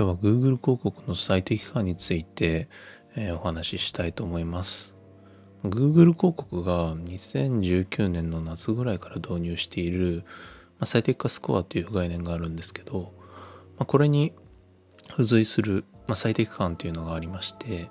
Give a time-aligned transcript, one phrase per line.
[0.00, 2.70] 今日は Google 広告の最適化について、
[3.16, 4.96] えー、お話ししたいと思います。
[5.62, 10.24] Google 広告が2019年の夏ぐらいから導入している、
[10.78, 13.12] ま、最適化スコアという概念があるんですけど、
[13.78, 14.32] ま、これに
[15.10, 17.90] 付随する、ま、最適感というのがありまして、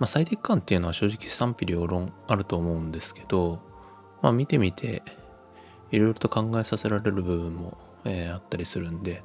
[0.00, 3.62] ま、最適感っていうのは正直賛否両論あると思うんですけど、
[4.20, 5.02] まあ、見てみて
[5.90, 9.22] いろいろと考えさせられる部分も、え、あったりするんで、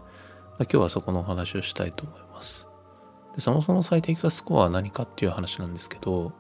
[0.66, 2.68] 今日はそこのお話をしたいと思います。
[3.36, 6.34] でそもそも最適化スコアは何かっていう話なんですけど、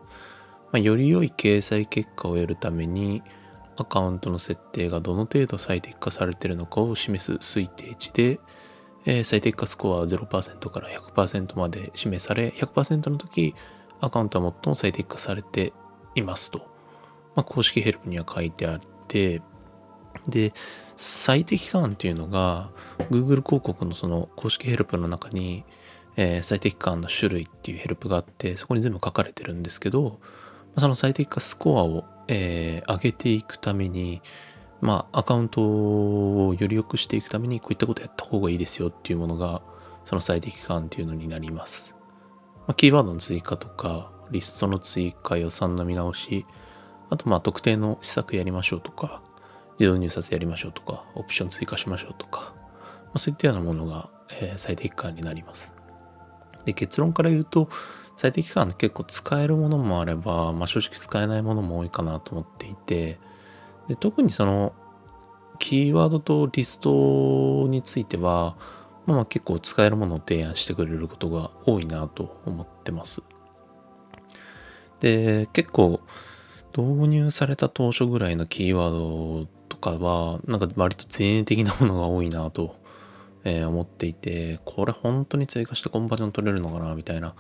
[0.71, 3.23] まあ、より良い掲載結果を得るために
[3.77, 8.39] アカウントの設定がどの程度最適化されているのかを示す推定値で、
[9.05, 13.55] えー、最適化スコアは0%から100%まで示され100%の時
[14.01, 15.73] アカウントは最も最適化されて
[16.15, 16.59] いますと、
[17.35, 19.41] まあ、公式ヘルプには書いてあって
[20.27, 20.53] で
[20.95, 22.69] 最適感っていうのが
[23.09, 25.63] Google 広告のその公式ヘルプの中に、
[26.17, 30.19] えー、最適感の種類っていうヘルプがあってそこに全部書かれてるんですけど
[30.77, 34.21] その最適化スコアを、えー、上げていくために
[34.81, 39.61] まあアカウントをより良くしていくためにこういったことやった方がいいですよっていうものが
[40.05, 41.95] その最適感っていうのになります。
[42.67, 46.45] まあ、キーワードの追加とかリストの追加予算の見直し
[47.09, 49.21] あとまあ特定の施策やりましょうとか
[49.79, 52.53] 自動入札やりましょうとか、オプション追加しましょうとか、
[53.05, 54.09] まあ、そういったようなものが、
[54.41, 55.73] えー、最適化になります。
[56.65, 57.69] で、結論から言うと、
[58.17, 63.17] 最適化結構使えるものもあれば、まあ、正直使えないものも多いかなと思っていて、
[63.87, 64.73] で特にその、
[65.59, 68.57] キーワードとリストについては、
[69.05, 73.23] まあ結構使えるものを提案してくれることが多いなと思ってます。
[74.99, 76.01] で、結構
[76.77, 82.75] 導入された当初ぐらいのキーワードかはなんか割と前衛的なものが多いなと、
[83.43, 87.33] えー、思っていてこれ本当に追加してコンバージョン取れるのかなみたいな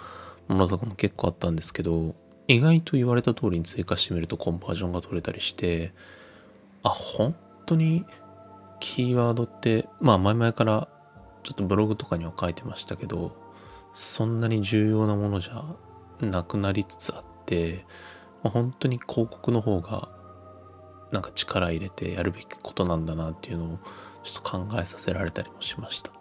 [0.47, 2.15] ものとかも結構あったんですけど
[2.47, 5.93] 意外と言われた通りに追加してみるとコンバージョンが取れたりして
[6.83, 8.05] あ本当に
[8.79, 10.87] キーワードってまあ前々から
[11.43, 13.35] ちょっとブログとかには書いてましたけど
[13.93, 15.63] そんなに重要なものじゃ
[16.21, 17.85] なくなりつつあって、
[18.43, 20.09] まあ、本当に広告の方が
[21.11, 23.79] なんか力入れてやるべきことなんだなっていうのを
[24.23, 26.11] ちょっと考えさせられたりもしました。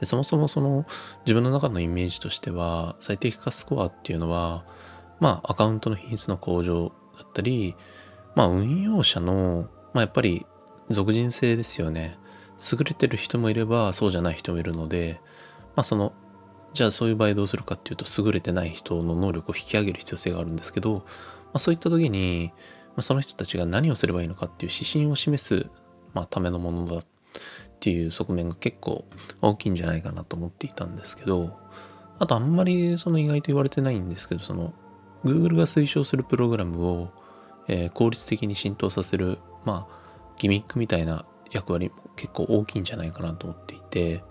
[0.00, 0.84] でそもそもその
[1.24, 4.64] 自分の中のイメージとしては最適化スコアっていうのは
[5.20, 7.76] まあアカウントの品質の向上だったり
[8.34, 10.44] まあ運用者のまあやっぱり
[10.90, 12.18] 属人性ですよね
[12.72, 15.20] 優れてる人もいればそうじゃない人もいるので
[15.76, 16.12] まあその
[16.72, 21.02] じゃあそういう場合どうするかっていうと優れてない人の能力を引き上げる必要性があるんですけど、ま
[21.54, 22.52] あ、そういった時に
[22.96, 25.66] まその人たちが何をすればいいのかっていう指針を示す、
[26.14, 27.04] ま、ためのものだっ
[27.80, 29.04] ていう側面が結構
[29.40, 31.58] 大きいんじゃないかなと思っていたんですけど
[32.18, 34.72] あとあんまりその意外と言われてないんですけどその
[35.24, 37.10] Google が推奨するプログラムを、
[37.68, 44.22] え、効率的に浸透させるまあギミックみたいな役割も結構大きいんじゃないかなと思っていて、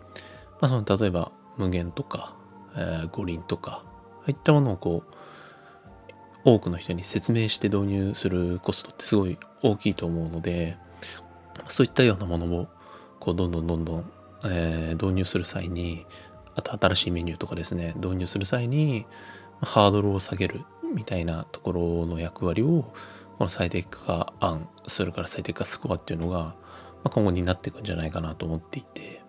[0.60, 2.36] まあ、その例えば無限とか、
[2.76, 3.84] えー、五輪とか
[4.22, 5.16] ああいったものをこう
[6.44, 10.78] 多くの人に説明して導入するコストってすごい大きいと思うので
[11.68, 12.68] そういったようなものを
[13.19, 14.12] こうどんどんどんどん、
[14.46, 16.06] えー、導入する際に
[16.56, 19.06] あと新しいメニューとかですね導入する際に
[19.62, 20.62] ハードルを下げる
[20.96, 22.94] みたいなところの役割を
[23.38, 26.56] この最適化案それから最適化スコアっていうのが
[27.03, 29.22] 今後になっていくんじゃないかなと思っていて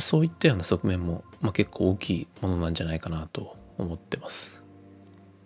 [0.00, 4.59] そういったような側面も、結構大きいものなんじゃないかなと思ってます。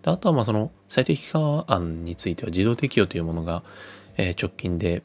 [0.04, 3.65] であとはまあその最適化案については自動適用というものが、
[4.16, 5.03] え、直近で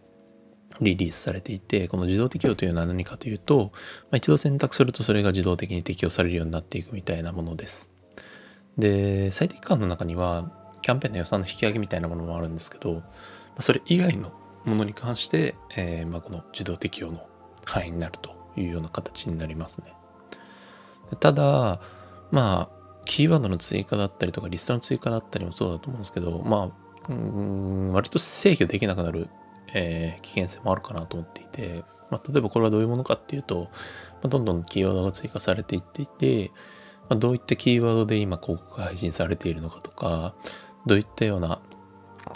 [0.82, 7.92] リリースされていてこの自動適用というのは何かというと、まあ、一度選択するとそれが自動的に適用されるようになっていくみたいなものです。
[8.78, 10.52] で最適化案の中には
[10.82, 13.04] キャンペーンの予算の引き上げみたいなものもあるんですけど
[13.60, 14.32] それ以外の
[14.64, 17.26] ものに関して、えー、まあ、この自動適用の
[17.66, 19.94] 範囲になるというような形になりますね。
[21.20, 21.82] ただ
[22.32, 22.79] まあ
[23.10, 26.72] キーワードの追加だったりとかリストの追加だったりもそうだと思うんですけどま
[27.08, 29.30] あうん割と制御できなくなる、
[29.74, 33.70] えー、危険性もあるかなと思っていて、まあ、例えばこれはどういうものかっていうと、
[34.14, 36.52] まあ、どんどんキーワードが追加されていっていて、
[37.10, 40.36] まあ、どういったキーワードで今広告が配信されているのかとか
[40.86, 41.60] どういったような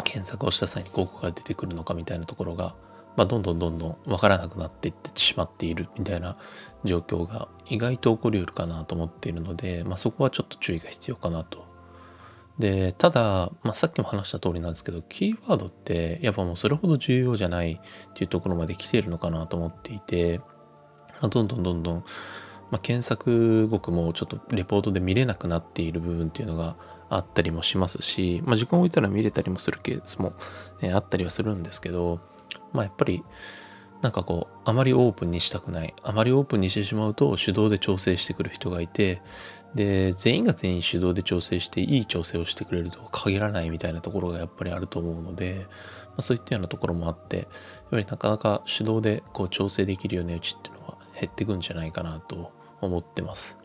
[0.05, 2.73] 検索をした際に広告が出てくるのかみたいなところが
[3.15, 6.37] まあ、どんどんどんどん分からなくなっていってしまっているみたいな
[6.83, 11.71] 状況が意外と起こりうるかなと思っているので、まあ、そこはちょっと注意が必要かなと。
[12.59, 20.45] でただ、まあ、さっきも話した通りなんですけどキーワードってやっぱもうそれほど重要じゃないっていうところまで来ているのかなと思っていて、ま
[21.23, 22.03] あ、どんどんどんどん、
[22.69, 26.75] まあ、検索語句もちょっとレポートで見れなくなっている部分っていうのが
[27.09, 30.33] あったりもしますし、まあ、時間を置いたら見れたりもするケースも、
[30.81, 32.19] えあったりはするんですけど、
[32.73, 33.23] まあ、やっぱり
[34.01, 39.21] なんかこうあまりオープンにしたくないあまりオープンにしてしまうと手動で調整してくる人がいて
[39.75, 45.67] で全員が全員手動で調整していい調整をしてくれるとは限らないみたいなところがやっぱりあると思うので、
[46.09, 47.47] まあ、そういったようなところもあってやっ
[47.91, 53.62] ぱりなかなか手動でこう調整できるような値打ちっていうのは減っていくんじゃないかなと思ってます。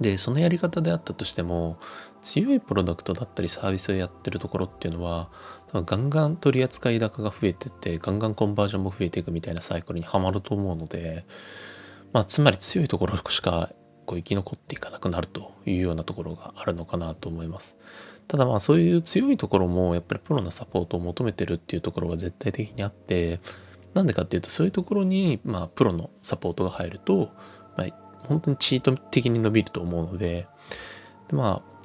[0.00, 1.78] でそのやり方であったとしても
[2.22, 5.30] 強いプロダクトだったりサービスをやってるところっていうのは
[5.72, 11.24] ガンガン取り扱い高が増えてってガンガンコンバージョンも増えていくみたいなサイクルにはまると思うので
[12.12, 13.70] まあつまり強いところしか
[14.06, 17.76] こう生き残っていかなくなるというようなところがあるのかなと思います。
[18.28, 23.40] ただまあそういう強いところもやっぱりプロのサポートを求めてるっていうところが絶対的にあって
[23.94, 27.30] なんでかっていうとそういうところにまあプロのサポートが入ると、
[27.76, 30.46] まあ、本当にチート的に伸びると思うので、
[31.28, 31.76] でまあ、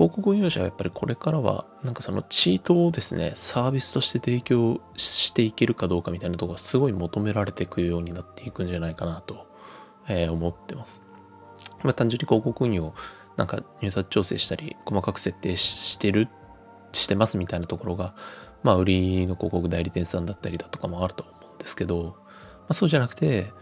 [0.00, 9.46] 広告運用者はやっぱりこれからは、なんかそのチートをですね、サービスとして提供していけるかどうかみたいなところがすごい求められていくようになっていくんじゃないかなと、
[10.08, 11.04] えー、思ってます。
[11.82, 12.94] まあ、単純に広告運用、
[13.36, 16.28] なんか入札調整したり、細かく設定してる、
[16.92, 18.14] してますみたいなところが、
[18.62, 23.52] まあ、売りの広告代理店さんだったりだとかもあると思うんですけど、まあ、そうじゃなくて、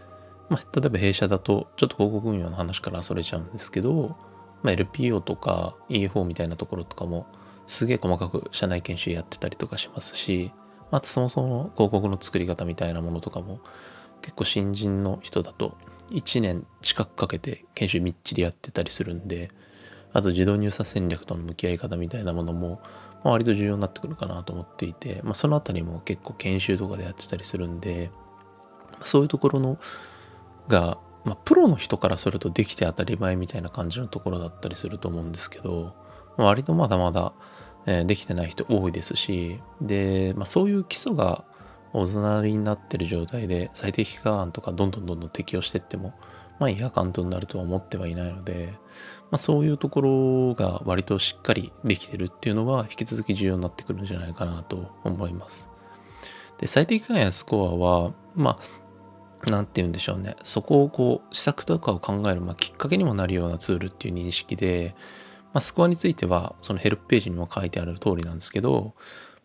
[0.49, 4.17] まあ、例えば弊社だとちょっと広告運用の話からそれちゃうんですけど、
[4.63, 7.27] まあ、LPO とか EFO みたいなところとかも
[7.67, 10.51] すげえ細かく社内研修やってたりとかしますし
[10.91, 13.59] あとそもそも広告の作り方みたいなものとかも
[14.21, 15.77] 結構新人の人だと
[16.09, 19.51] 1年近くかけて研修みっちりやってたりするんで
[20.13, 22.81] あと自動入札戦略との向き合い方みたいなものも、
[23.23, 28.09] まあ、割と重要になってくるかなと思っていて、まあ、そのあたりも結構研修とかでやってたりするんで
[29.03, 29.77] そういうところの
[30.69, 35.93] が、まあ、プロの人からするとできて当たり前みたいな感じのところだったりすると思うんですけど、
[36.37, 37.33] 割とまだまだ、
[37.85, 41.43] えー、できてない人多いですしで、まあ、そういう基礎が
[41.91, 46.13] おざなりになってる状態で最適化案とかどんどんどんどん適用してっても
[46.59, 48.73] まあいいアカウントになるとは思ってはいないので、
[49.31, 55.69] まあ、そういうところが割としっかりできてるっていうのは引き続き重要になってくるんじゃないかなと思います。
[56.59, 58.88] で最適化やスコアはまあ
[59.47, 64.95] 何て言うんでしょうねそこをこう施策とかを考える、まあ、きっかけにもなるようなツールっていう認識で、
[65.53, 68.95] まあ、スコアについてはそのヘルプページにも書いてある通りなんですけど、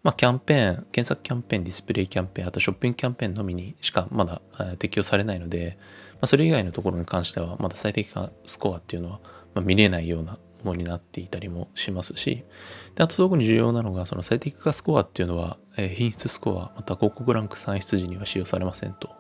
[0.03, 4.43] まあ、キャンペーン検索キャンペーンディスプレイキャンペーンあとショッピングキャンペーンのみにしかまだ
[4.79, 5.79] 適用されないので、
[6.15, 9.21] まあ、それ以外のところに関してはまだ最適化スコアっていうのは
[9.55, 12.45] ま見れないようなものになっていたりもしますし
[12.97, 19.11] であと特に重要なのがその最適化スコアっていうのは、え品質スコアまた広告ランク算出時には使用されませんと。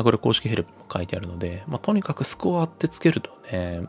[0.00, 3.82] まあ、これ公式ヘルプも書いてあるので、まあ、とにかくスコアってつけるとね、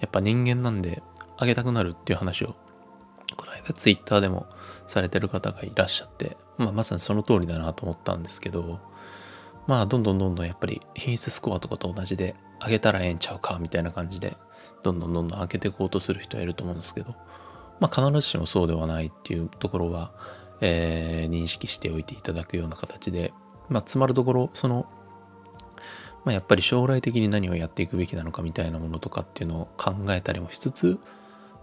[0.00, 1.02] やっぱ人間なんで
[1.40, 2.54] 上げたくなるっていう話を、
[3.34, 4.46] この間ツイッターでも
[4.86, 8.80] されてる方がいらっしゃって、まあ、まさにその通りだなと思ったんですけど、
[9.66, 14.36] まあ、どんどんどんどんやっぱり品質スコアとかと同じで、上げたらええんちゃうかみたいな感じで、
[14.82, 17.14] どんどんどんどん上げていこうとする人はいると思うんですけど、
[17.80, 20.12] まあ、必ずしもそうではないっていうところは、
[20.60, 23.32] えー、認識しておいていただくような形で、
[23.68, 24.86] まあ、つまるところ、その
[26.24, 30.98] まあ、やっぱり将来的に何をやっていくべきなのかみたいなものとかっていうのを考えたりもしつつ、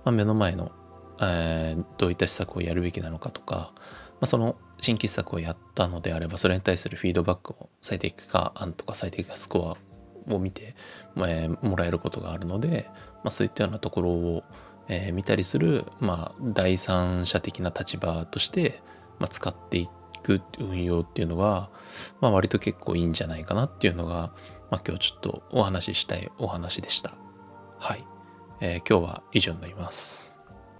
[0.05, 0.71] まあ、目の前の、
[1.19, 3.81] えー、どういった施策をやるべきなのかとか、ま
[4.21, 9.77] あ、その新規施策をやったのであればそれに対するフィードバックを最適化案とか最適化スコ
[10.29, 10.75] アを見て、
[11.17, 12.87] えー、もらえることがあるので、
[13.23, 14.43] まあ、そういったようなところを、
[14.89, 18.79] えー、見たりする、まあ、第三者的な立場として、
[19.17, 21.69] まあ、使っていってく運用っていうのは、
[22.19, 24.31] まあ、割と結構いいんじゃないかなっていうのが、
[24.69, 27.13] まあ、今日ちょっとお話ししたいお話でした。
[27.77, 28.05] はい。
[28.59, 30.30] えー、今日は以上になります。